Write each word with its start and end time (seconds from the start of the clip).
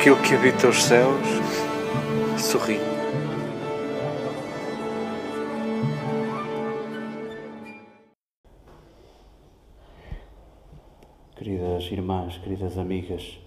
Aquele 0.00 0.16
que 0.22 0.34
habita 0.34 0.66
os 0.66 0.82
céus 0.82 1.28
sorri. 2.38 2.78
Queridas 11.36 11.84
irmãs, 11.92 12.38
queridas 12.38 12.78
amigas, 12.78 13.38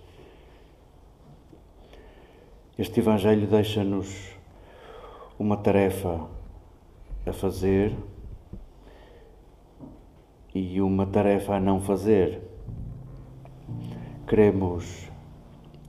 este 2.77 2.99
Evangelho 2.99 3.47
deixa-nos 3.47 4.35
uma 5.39 5.57
tarefa 5.57 6.27
a 7.25 7.33
fazer 7.33 7.95
e 10.53 10.79
uma 10.79 11.07
tarefa 11.07 11.55
a 11.55 11.59
não 11.59 11.81
fazer. 11.81 12.43
Queremos, 14.27 15.11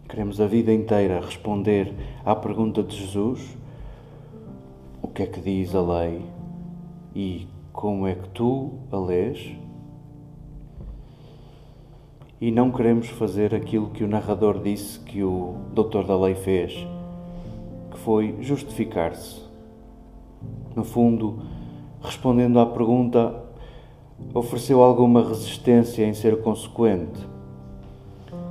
queremos 0.08 0.40
a 0.40 0.46
vida 0.46 0.72
inteira 0.72 1.20
responder 1.20 1.94
à 2.24 2.34
pergunta 2.34 2.82
de 2.82 2.96
Jesus: 2.96 3.56
o 5.02 5.08
que 5.08 5.22
é 5.22 5.26
que 5.26 5.40
diz 5.40 5.74
a 5.74 5.80
lei 5.80 6.22
e 7.14 7.46
como 7.72 8.06
é 8.06 8.14
que 8.14 8.28
tu 8.30 8.72
a 8.90 8.98
lês? 8.98 9.56
E 12.40 12.50
não 12.50 12.70
queremos 12.70 13.08
fazer 13.08 13.54
aquilo 13.54 13.90
que 13.90 14.04
o 14.04 14.08
narrador 14.08 14.60
disse 14.62 15.00
que 15.00 15.22
o 15.22 15.54
doutor 15.72 16.04
da 16.04 16.18
lei 16.18 16.34
fez, 16.34 16.74
que 17.90 17.98
foi 17.98 18.36
justificar-se. 18.40 19.42
No 20.76 20.84
fundo, 20.84 21.40
respondendo 22.02 22.58
à 22.58 22.66
pergunta 22.66 23.42
ofereceu 24.32 24.82
alguma 24.82 25.26
resistência 25.26 26.04
em 26.04 26.14
ser 26.14 26.42
consequente. 26.42 27.33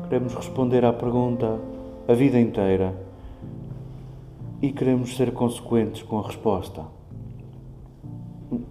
Queremos 0.04 0.34
responder 0.34 0.86
à 0.86 0.94
pergunta 0.94 1.60
a 2.08 2.14
vida 2.14 2.40
inteira 2.40 2.94
e 4.62 4.72
queremos 4.72 5.16
ser 5.16 5.34
consequentes 5.34 6.04
com 6.04 6.20
a 6.20 6.28
resposta. 6.28 6.86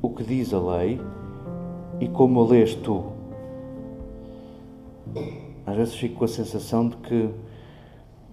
O 0.00 0.11
que 0.11 0.22
diz 0.22 0.55
a 0.55 0.61
lei 0.61 1.00
e 2.00 2.08
como 2.08 2.41
a 2.41 2.48
lês 2.48 2.74
tu? 2.74 3.12
Às 5.66 5.77
vezes 5.77 5.94
fico 5.94 6.16
com 6.16 6.24
a 6.24 6.28
sensação 6.28 6.89
de 6.89 6.97
que 6.98 7.30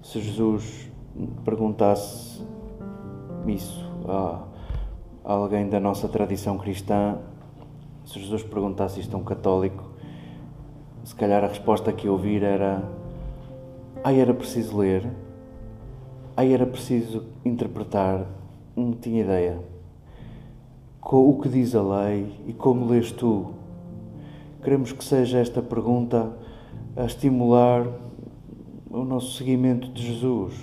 se 0.04 0.22
Jesus 0.22 0.90
perguntasse 1.44 2.42
isso 3.48 3.86
a 4.08 4.44
alguém 5.24 5.68
da 5.70 5.80
nossa 5.80 6.08
tradição 6.08 6.58
cristã, 6.58 7.18
se 8.06 8.20
Jesus 8.20 8.44
perguntasse 8.44 9.00
isto 9.00 9.16
a 9.16 9.20
um 9.20 9.24
católico, 9.24 9.84
se 11.04 11.16
calhar 11.16 11.44
a 11.44 11.48
resposta 11.48 11.92
que 11.92 12.08
ouvir 12.08 12.44
era: 12.44 12.84
Ai, 14.04 14.20
era 14.20 14.34
preciso 14.34 14.78
ler, 14.78 15.10
ai, 16.36 16.54
era 16.54 16.66
preciso 16.66 17.26
interpretar, 17.44 18.26
não 18.76 18.94
tinha 18.94 19.22
ideia. 19.22 19.60
Com 21.02 21.30
o 21.30 21.40
que 21.40 21.50
diz 21.50 21.74
a 21.76 21.82
lei 21.82 22.40
e 22.48 22.54
como 22.54 22.88
lês 22.88 23.12
tu? 23.12 23.54
Queremos 24.64 24.92
que 24.92 25.04
seja 25.04 25.40
esta 25.40 25.62
pergunta 25.62 26.32
a 26.96 27.06
estimular 27.06 27.88
o 28.90 29.04
nosso 29.04 29.38
seguimento 29.38 29.90
de 29.90 30.06
Jesus. 30.06 30.54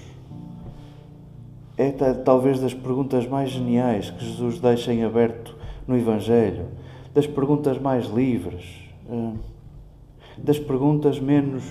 É 1.79 1.91
talvez 1.91 2.61
das 2.61 2.75
perguntas 2.75 3.27
mais 3.27 3.51
geniais 3.51 4.11
que 4.11 4.25
Jesus 4.25 4.61
deixa 4.61 4.93
em 4.93 5.05
aberto 5.05 5.57
no 5.87 5.97
Evangelho 5.97 6.67
das 7.17 7.27
perguntas 7.27 7.79
mais 7.79 8.07
livres, 8.07 8.93
eh, 9.09 9.33
das 10.39 10.59
perguntas 10.59 11.19
menos 11.19 11.65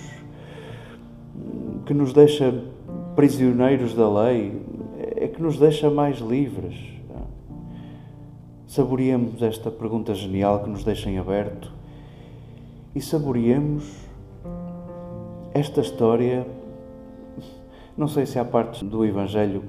que 1.85 1.93
nos 1.93 2.13
deixa 2.13 2.63
prisioneiros 3.15 3.93
da 3.93 4.09
lei, 4.23 4.61
é 5.15 5.27
que 5.27 5.41
nos 5.41 5.57
deixa 5.57 5.89
mais 5.89 6.19
livres. 6.19 6.75
Saboreemos 8.67 9.41
esta 9.41 9.71
pergunta 9.71 10.13
genial 10.13 10.63
que 10.63 10.69
nos 10.69 10.83
deixa 10.83 11.09
em 11.09 11.17
aberto 11.17 11.71
e 12.93 13.01
saboreemos 13.01 13.85
esta 15.53 15.81
história. 15.81 16.45
Não 17.95 18.07
sei 18.07 18.25
se 18.25 18.37
há 18.37 18.43
partes 18.43 18.81
do 18.81 19.05
Evangelho 19.05 19.63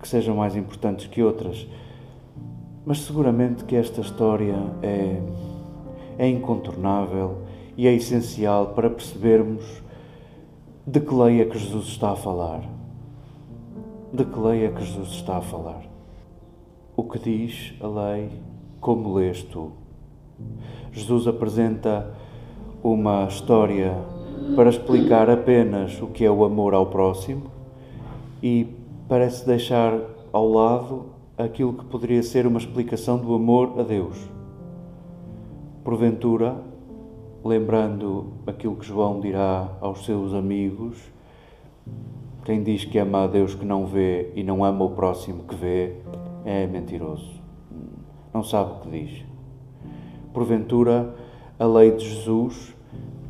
que 0.00 0.06
sejam 0.06 0.36
mais 0.36 0.54
importantes 0.54 1.06
que 1.06 1.22
outras, 1.22 1.66
mas 2.84 3.00
seguramente 3.00 3.64
que 3.64 3.76
esta 3.76 4.02
história 4.02 4.56
é, 4.82 5.22
é 6.18 6.28
incontornável 6.28 7.43
e 7.76 7.86
é 7.86 7.94
essencial 7.94 8.68
para 8.68 8.90
percebermos 8.90 9.82
de 10.86 11.00
que 11.00 11.14
lei 11.14 11.40
é 11.40 11.44
que 11.44 11.58
Jesus 11.58 11.86
está 11.86 12.12
a 12.12 12.16
falar. 12.16 12.62
De 14.12 14.24
que 14.24 14.38
lei 14.38 14.64
é 14.64 14.70
que 14.70 14.84
Jesus 14.84 15.08
está 15.08 15.38
a 15.38 15.42
falar? 15.42 15.82
O 16.96 17.02
que 17.04 17.18
diz 17.18 17.74
a 17.80 17.86
lei, 17.86 18.30
como 18.80 19.14
lês 19.14 19.42
tu? 19.42 19.72
Jesus 20.92 21.26
apresenta 21.26 22.14
uma 22.82 23.24
história 23.24 23.96
para 24.54 24.68
explicar 24.68 25.30
apenas 25.30 26.00
o 26.00 26.08
que 26.08 26.24
é 26.24 26.30
o 26.30 26.44
amor 26.44 26.74
ao 26.74 26.86
próximo 26.86 27.50
e 28.42 28.68
parece 29.08 29.46
deixar 29.46 29.98
ao 30.32 30.48
lado 30.48 31.06
aquilo 31.36 31.72
que 31.72 31.84
poderia 31.86 32.22
ser 32.22 32.46
uma 32.46 32.58
explicação 32.58 33.18
do 33.18 33.34
amor 33.34 33.80
a 33.80 33.82
Deus. 33.82 34.16
Porventura, 35.82 36.56
lembrando 37.44 38.32
aquilo 38.46 38.76
que 38.76 38.86
João 38.86 39.20
dirá 39.20 39.68
aos 39.80 40.04
seus 40.04 40.32
amigos, 40.32 40.98
quem 42.44 42.62
diz 42.62 42.84
que 42.84 42.98
ama 42.98 43.24
a 43.24 43.26
Deus 43.26 43.54
que 43.54 43.64
não 43.64 43.86
vê 43.86 44.32
e 44.34 44.42
não 44.42 44.64
ama 44.64 44.84
o 44.84 44.90
próximo 44.90 45.44
que 45.44 45.54
vê 45.54 45.96
é 46.44 46.66
mentiroso. 46.66 47.30
Não 48.32 48.42
sabe 48.42 48.72
o 48.72 48.74
que 48.80 48.90
diz. 48.90 49.24
Porventura, 50.32 51.14
a 51.58 51.66
lei 51.66 51.92
de 51.92 52.04
Jesus 52.08 52.74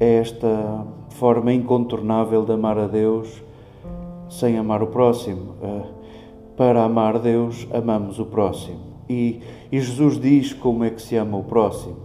é 0.00 0.14
esta 0.16 0.86
forma 1.10 1.52
incontornável 1.52 2.44
de 2.44 2.52
amar 2.52 2.78
a 2.78 2.86
Deus 2.86 3.42
sem 4.28 4.56
amar 4.56 4.82
o 4.82 4.86
próximo 4.86 5.54
para 6.56 6.84
amar 6.84 7.18
Deus, 7.18 7.66
amamos 7.72 8.18
o 8.18 8.26
próximo. 8.26 8.94
E, 9.08 9.40
e, 9.70 9.80
Jesus 9.80 10.18
diz 10.18 10.52
como 10.52 10.84
é 10.84 10.90
que 10.90 11.02
se 11.02 11.16
ama 11.16 11.36
o 11.36 11.44
próximo. 11.44 11.96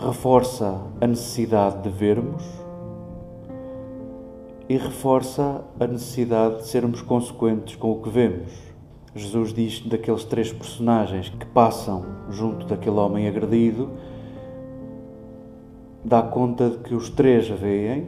Reforça 0.00 0.80
a 1.00 1.06
necessidade 1.08 1.82
de 1.82 1.88
vermos 1.88 2.44
e 4.68 4.76
reforça 4.76 5.64
a 5.78 5.86
necessidade 5.88 6.58
de 6.58 6.68
sermos 6.68 7.02
consequentes 7.02 7.74
com 7.74 7.90
o 7.90 8.00
que 8.00 8.08
vemos. 8.08 8.52
Jesus 9.12 9.52
diz 9.52 9.80
daqueles 9.80 10.22
três 10.22 10.52
personagens 10.52 11.30
que 11.30 11.44
passam 11.46 12.06
junto 12.30 12.64
daquele 12.64 12.94
homem 12.94 13.26
agredido, 13.26 13.90
dá 16.04 16.22
conta 16.22 16.70
de 16.70 16.78
que 16.78 16.94
os 16.94 17.10
três 17.10 17.48
veem 17.48 18.06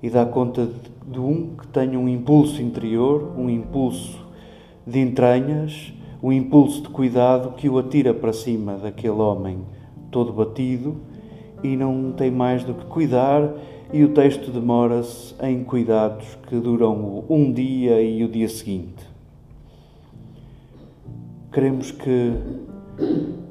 e 0.00 0.08
dá 0.08 0.24
conta 0.24 0.70
de 1.04 1.18
um 1.18 1.56
que 1.56 1.66
tem 1.66 1.96
um 1.96 2.08
impulso 2.08 2.62
interior, 2.62 3.32
um 3.36 3.50
impulso 3.50 4.24
de 4.86 5.00
entranhas, 5.00 5.92
um 6.22 6.30
impulso 6.30 6.82
de 6.82 6.90
cuidado 6.90 7.54
que 7.56 7.68
o 7.68 7.76
atira 7.76 8.14
para 8.14 8.32
cima 8.32 8.76
daquele 8.76 9.20
homem 9.20 9.64
todo 10.14 10.32
batido 10.32 10.94
e 11.60 11.76
não 11.76 12.12
tem 12.12 12.30
mais 12.30 12.62
do 12.62 12.72
que 12.72 12.86
cuidar. 12.86 13.52
E 13.92 14.04
o 14.04 14.10
texto 14.10 14.52
demora-se 14.52 15.34
em 15.42 15.64
cuidados 15.64 16.38
que 16.46 16.56
duram 16.56 17.24
um 17.28 17.52
dia 17.52 18.00
e 18.00 18.22
o 18.22 18.28
dia 18.28 18.48
seguinte. 18.48 19.04
Queremos 21.52 21.90
que, 21.90 22.32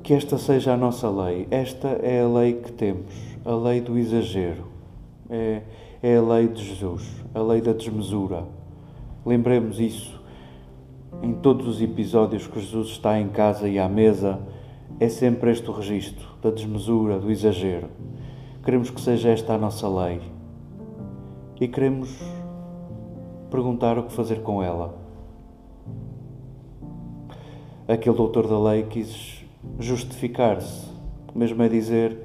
que 0.02 0.14
esta 0.14 0.38
seja 0.38 0.74
a 0.74 0.78
nossa 0.78 1.10
lei. 1.10 1.48
Esta 1.52 1.90
é 2.02 2.22
a 2.22 2.28
lei 2.28 2.54
que 2.54 2.72
temos, 2.72 3.14
a 3.44 3.56
lei 3.56 3.82
do 3.82 3.98
exagero. 3.98 4.66
É, 5.30 5.62
é 6.02 6.18
a 6.18 6.22
lei 6.22 6.48
de 6.48 6.64
Jesus, 6.64 7.10
a 7.34 7.42
lei 7.42 7.62
da 7.62 7.74
desmesura. 7.74 8.44
Lembremos 9.26 9.80
isso 9.80 10.22
em 11.22 11.34
todos 11.34 11.68
os 11.68 11.82
episódios 11.82 12.48
que 12.48 12.60
Jesus 12.60 12.90
está 12.90 13.20
em 13.20 13.30
casa 13.30 13.70
e 13.70 13.80
à 13.80 13.88
mesa, 13.88 14.40
é 15.00 15.10
sempre 15.10 15.52
este 15.52 15.70
o 15.70 15.74
registro 15.74 16.28
da 16.42 16.50
desmesura, 16.50 17.20
do 17.20 17.32
exagero. 17.32 17.90
Queremos 18.64 18.90
que 18.90 19.02
seja 19.02 19.30
esta 19.30 19.54
a 19.54 19.58
nossa 19.58 19.88
lei 19.88 20.22
e 21.60 21.68
queremos 21.68 22.10
perguntar 23.50 23.98
o 23.98 24.04
que 24.04 24.14
fazer 24.14 24.42
com 24.42 24.62
ela. 24.64 24.98
Aquele 27.88 28.16
doutor 28.16 28.48
da 28.48 28.60
lei 28.60 28.84
quis 28.84 29.44
justificar-se, 29.80 30.88
mesmo 31.36 31.62
é 31.62 31.70
dizer, 31.70 32.18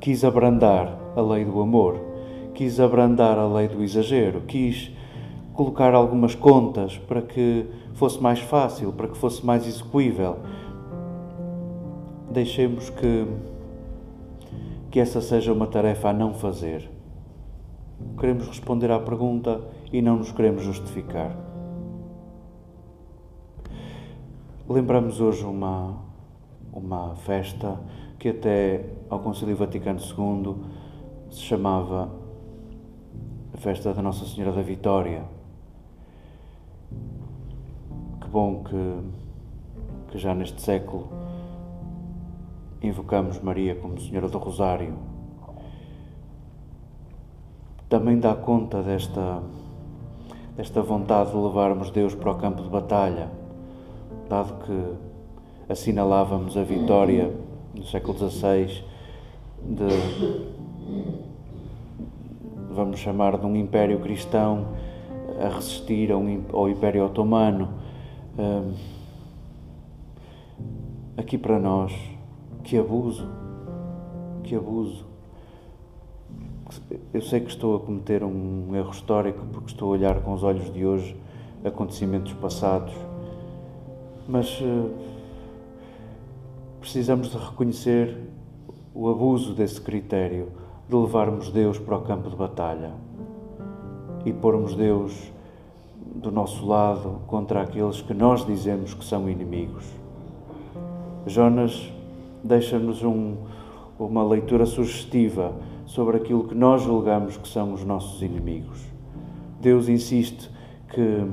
quis 0.00 0.24
abrandar 0.24 0.98
a 1.16 1.20
lei 1.20 1.44
do 1.44 1.60
amor 1.60 2.12
quis 2.54 2.78
abrandar 2.78 3.38
a 3.38 3.46
lei 3.46 3.68
do 3.68 3.82
exagero, 3.82 4.42
quis 4.42 4.90
colocar 5.52 5.94
algumas 5.94 6.34
contas 6.34 6.98
para 7.08 7.22
que 7.22 7.66
fosse 7.94 8.22
mais 8.22 8.38
fácil, 8.40 8.92
para 8.92 9.08
que 9.08 9.16
fosse 9.16 9.44
mais 9.44 9.66
execuível. 9.66 10.38
Deixemos 12.32 12.88
que, 12.88 13.26
que 14.90 14.98
essa 14.98 15.20
seja 15.20 15.52
uma 15.52 15.66
tarefa 15.66 16.08
a 16.08 16.12
não 16.14 16.32
fazer. 16.32 16.90
Queremos 18.18 18.48
responder 18.48 18.90
à 18.90 18.98
pergunta 18.98 19.60
e 19.92 20.00
não 20.00 20.16
nos 20.16 20.32
queremos 20.32 20.62
justificar. 20.62 21.36
Lembramos 24.66 25.20
hoje 25.20 25.44
uma, 25.44 25.98
uma 26.72 27.14
festa 27.16 27.78
que 28.18 28.30
até 28.30 28.86
ao 29.10 29.18
Concílio 29.18 29.54
Vaticano 29.54 30.00
II 30.00 30.56
se 31.30 31.40
chamava 31.40 32.10
a 33.52 33.56
festa 33.58 33.92
da 33.92 34.00
Nossa 34.00 34.24
Senhora 34.24 34.52
da 34.52 34.62
Vitória. 34.62 35.22
Que 38.22 38.28
bom 38.28 38.64
que, 38.64 40.12
que 40.12 40.16
já 40.16 40.34
neste 40.34 40.62
século 40.62 41.21
invocamos 42.82 43.40
Maria 43.40 43.74
como 43.76 44.00
Senhora 44.00 44.28
do 44.28 44.38
Rosário. 44.38 44.94
Também 47.88 48.18
dá 48.18 48.34
conta 48.34 48.82
desta, 48.82 49.42
desta 50.56 50.82
vontade 50.82 51.30
de 51.30 51.36
levarmos 51.36 51.90
Deus 51.90 52.14
para 52.14 52.32
o 52.32 52.34
campo 52.36 52.62
de 52.62 52.68
batalha, 52.68 53.28
dado 54.28 54.64
que 54.64 55.72
assinalávamos 55.72 56.56
a 56.56 56.62
vitória 56.62 57.30
no 57.74 57.84
século 57.84 58.18
XVI 58.18 58.82
de, 59.64 59.88
vamos 62.70 62.98
chamar 62.98 63.38
de 63.38 63.46
um 63.46 63.54
império 63.54 64.00
cristão 64.00 64.68
a 65.40 65.48
resistir 65.48 66.10
ao 66.12 66.68
império 66.68 67.04
otomano. 67.04 67.68
Hum, 68.38 68.74
aqui 71.16 71.36
para 71.36 71.58
nós, 71.58 71.92
que 72.62 72.78
abuso, 72.78 73.28
que 74.44 74.54
abuso. 74.54 75.04
Eu 77.12 77.20
sei 77.20 77.40
que 77.40 77.50
estou 77.50 77.76
a 77.76 77.80
cometer 77.80 78.24
um 78.24 78.74
erro 78.74 78.90
histórico 78.90 79.44
porque 79.52 79.70
estou 79.70 79.90
a 79.90 79.92
olhar 79.92 80.20
com 80.22 80.32
os 80.32 80.42
olhos 80.42 80.72
de 80.72 80.86
hoje 80.86 81.16
acontecimentos 81.64 82.32
passados, 82.34 82.94
mas 84.26 84.60
uh, 84.60 84.90
precisamos 86.80 87.30
de 87.30 87.36
reconhecer 87.36 88.16
o 88.94 89.08
abuso 89.08 89.54
desse 89.54 89.80
critério 89.80 90.48
de 90.88 90.96
levarmos 90.96 91.50
Deus 91.50 91.78
para 91.78 91.96
o 91.96 92.02
campo 92.02 92.30
de 92.30 92.36
batalha 92.36 92.92
e 94.24 94.32
pormos 94.32 94.74
Deus 94.74 95.32
do 96.14 96.30
nosso 96.30 96.66
lado 96.66 97.20
contra 97.26 97.62
aqueles 97.62 98.00
que 98.02 98.14
nós 98.14 98.44
dizemos 98.46 98.94
que 98.94 99.04
são 99.04 99.28
inimigos. 99.28 99.84
Jonas 101.26 101.92
deixa-nos 102.42 103.02
um, 103.02 103.36
uma 103.98 104.24
leitura 104.24 104.66
sugestiva 104.66 105.54
sobre 105.86 106.16
aquilo 106.16 106.44
que 106.44 106.54
nós 106.54 106.82
julgamos 106.82 107.36
que 107.36 107.48
são 107.48 107.72
os 107.72 107.84
nossos 107.84 108.22
inimigos. 108.22 108.80
Deus 109.60 109.88
insiste 109.88 110.50
que, 110.88 111.26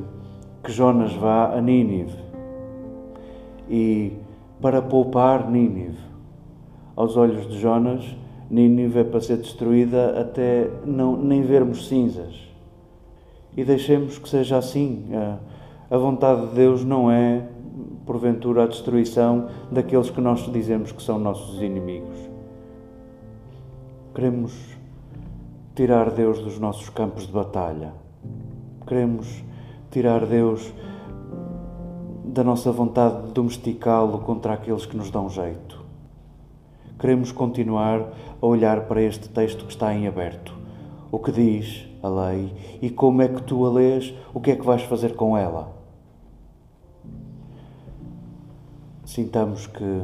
que 0.64 0.72
Jonas 0.72 1.14
vá 1.14 1.56
a 1.56 1.62
Nínive 1.62 2.18
e 3.70 4.14
para 4.62 4.82
poupar 4.82 5.50
Nínive. 5.50 6.10
Aos 6.96 7.16
olhos 7.16 7.48
de 7.48 7.58
Jonas, 7.60 8.04
Nínive 8.50 9.00
é 9.00 9.04
para 9.04 9.22
ser 9.22 9.38
destruída 9.38 10.20
até 10.20 10.70
não, 10.86 11.16
nem 11.16 11.42
vermos 11.42 11.88
cinzas. 11.88 12.36
E 13.56 13.64
deixemos 13.64 14.18
que 14.18 14.28
seja 14.28 14.58
assim. 14.58 15.06
A, 15.14 15.38
a 15.92 15.98
vontade 15.98 16.48
de 16.48 16.54
Deus 16.54 16.84
não 16.84 17.10
é 17.10 17.48
porventura, 18.06 18.64
a 18.64 18.68
destruição 18.68 19.48
daqueles 19.72 20.10
que 20.10 20.22
nós 20.22 20.42
dizemos 20.52 20.92
que 20.92 21.02
são 21.02 21.18
nossos 21.18 21.62
inimigos. 21.62 22.18
Queremos 24.14 24.54
tirar 25.76 26.12
Deus 26.12 26.40
dos 26.40 26.60
nossos 26.60 26.90
campos 26.90 27.26
de 27.26 27.34
batalha. 27.34 27.94
Queremos 28.86 29.44
tirar 29.90 30.26
Deus 30.26 30.72
da 32.24 32.44
nossa 32.44 32.72
vontade 32.72 33.28
de 33.28 33.34
domesticá-lo 33.34 34.20
contra 34.20 34.54
aqueles 34.54 34.86
que 34.86 34.96
nos 34.96 35.10
dão 35.10 35.28
jeito. 35.28 35.84
Queremos 37.00 37.32
continuar 37.32 38.12
a 38.40 38.46
olhar 38.46 38.82
para 38.82 39.02
este 39.02 39.28
texto 39.30 39.66
que 39.66 39.72
está 39.72 39.94
em 39.94 40.08
aberto. 40.08 40.54
O 41.12 41.18
que 41.18 41.32
diz 41.32 41.88
a 42.04 42.10
lei 42.10 42.54
e 42.80 42.90
como 42.92 43.24
é 43.24 43.28
que 43.28 43.42
tu 43.42 43.66
a 43.66 43.70
lês, 43.72 44.14
o 44.34 44.40
que 44.40 44.52
é 44.52 44.56
que 44.56 44.66
vais 44.66 44.84
fazer 44.84 45.16
com 45.16 45.36
ela? 45.36 45.79
Sintamos 49.10 49.66
que 49.66 50.04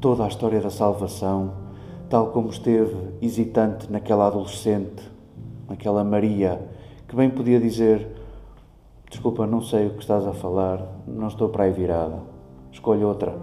toda 0.00 0.24
a 0.24 0.28
história 0.28 0.60
da 0.60 0.70
salvação, 0.70 1.52
tal 2.08 2.28
como 2.28 2.48
esteve 2.48 2.94
hesitante 3.20 3.90
naquela 3.90 4.28
adolescente, 4.28 5.02
naquela 5.68 6.04
Maria, 6.04 6.64
que 7.08 7.16
bem 7.16 7.28
podia 7.28 7.58
dizer: 7.58 8.06
Desculpa, 9.10 9.48
não 9.48 9.60
sei 9.60 9.88
o 9.88 9.94
que 9.94 10.02
estás 10.02 10.24
a 10.28 10.32
falar, 10.32 10.80
não 11.08 11.26
estou 11.26 11.48
para 11.48 11.64
aí 11.64 11.72
virada, 11.72 12.22
escolhe 12.70 13.02
outra. 13.02 13.36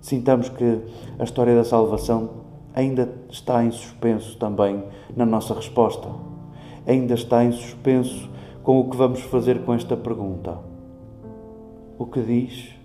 Sintamos 0.00 0.48
que 0.48 0.80
a 1.18 1.24
história 1.24 1.54
da 1.54 1.64
salvação 1.64 2.30
ainda 2.74 3.06
está 3.28 3.62
em 3.62 3.70
suspenso 3.70 4.38
também 4.38 4.82
na 5.14 5.26
nossa 5.26 5.52
resposta, 5.52 6.08
ainda 6.86 7.12
está 7.12 7.44
em 7.44 7.52
suspenso 7.52 8.30
com 8.62 8.80
o 8.80 8.88
que 8.88 8.96
vamos 8.96 9.20
fazer 9.20 9.62
com 9.66 9.74
esta 9.74 9.94
pergunta. 9.94 10.56
O 11.98 12.06
que 12.06 12.22
diz 12.22 12.77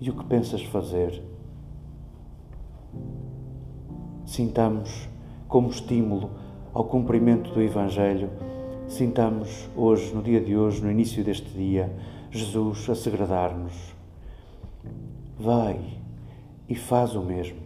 e 0.00 0.10
o 0.10 0.14
que 0.14 0.24
pensas 0.24 0.62
fazer. 0.62 1.22
Sintamos 4.24 5.08
como 5.48 5.68
estímulo 5.70 6.30
ao 6.72 6.84
cumprimento 6.84 7.50
do 7.52 7.62
Evangelho, 7.62 8.30
sintamos 8.88 9.68
hoje, 9.76 10.14
no 10.14 10.22
dia 10.22 10.40
de 10.40 10.56
hoje, 10.56 10.82
no 10.82 10.90
início 10.90 11.24
deste 11.24 11.48
dia, 11.50 11.94
Jesus 12.30 12.88
a 12.90 12.94
segredar-nos. 12.94 13.94
Vai 15.38 15.80
e 16.68 16.74
faz 16.74 17.14
o 17.14 17.22
mesmo. 17.22 17.65